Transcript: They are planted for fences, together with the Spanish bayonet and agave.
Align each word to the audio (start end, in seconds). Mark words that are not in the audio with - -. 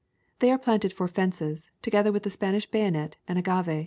They 0.39 0.49
are 0.49 0.57
planted 0.57 0.93
for 0.93 1.07
fences, 1.07 1.69
together 1.83 2.11
with 2.11 2.23
the 2.23 2.31
Spanish 2.31 2.65
bayonet 2.65 3.17
and 3.27 3.37
agave. 3.37 3.67